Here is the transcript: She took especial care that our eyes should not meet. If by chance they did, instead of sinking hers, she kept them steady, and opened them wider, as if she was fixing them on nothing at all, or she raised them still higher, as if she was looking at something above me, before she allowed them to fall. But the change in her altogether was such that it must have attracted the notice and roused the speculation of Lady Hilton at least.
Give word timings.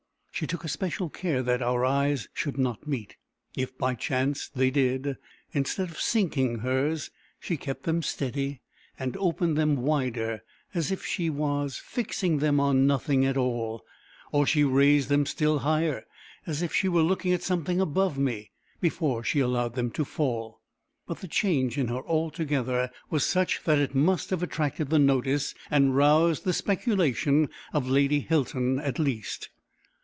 She 0.33 0.47
took 0.47 0.63
especial 0.63 1.07
care 1.11 1.43
that 1.43 1.61
our 1.61 1.85
eyes 1.85 2.27
should 2.33 2.57
not 2.57 2.87
meet. 2.87 3.15
If 3.55 3.77
by 3.77 3.93
chance 3.93 4.49
they 4.49 4.71
did, 4.71 5.17
instead 5.53 5.91
of 5.91 5.99
sinking 6.01 6.59
hers, 6.59 7.11
she 7.39 7.57
kept 7.57 7.83
them 7.83 8.01
steady, 8.01 8.61
and 8.97 9.15
opened 9.17 9.55
them 9.55 9.75
wider, 9.75 10.41
as 10.73 10.91
if 10.91 11.05
she 11.05 11.29
was 11.29 11.77
fixing 11.77 12.39
them 12.39 12.59
on 12.59 12.87
nothing 12.87 13.23
at 13.23 13.37
all, 13.37 13.85
or 14.31 14.47
she 14.47 14.63
raised 14.63 15.09
them 15.09 15.27
still 15.27 15.59
higher, 15.59 16.07
as 16.47 16.63
if 16.63 16.73
she 16.73 16.89
was 16.89 17.05
looking 17.05 17.33
at 17.33 17.43
something 17.43 17.79
above 17.79 18.17
me, 18.17 18.49
before 18.79 19.23
she 19.23 19.41
allowed 19.41 19.75
them 19.75 19.91
to 19.91 20.03
fall. 20.03 20.59
But 21.05 21.19
the 21.19 21.27
change 21.27 21.77
in 21.77 21.87
her 21.89 22.01
altogether 22.07 22.89
was 23.11 23.23
such 23.27 23.63
that 23.65 23.77
it 23.77 23.93
must 23.93 24.31
have 24.31 24.41
attracted 24.41 24.89
the 24.89 24.97
notice 24.97 25.53
and 25.69 25.95
roused 25.95 26.45
the 26.45 26.53
speculation 26.53 27.47
of 27.73 27.87
Lady 27.87 28.21
Hilton 28.21 28.79
at 28.79 28.97
least. 28.97 29.49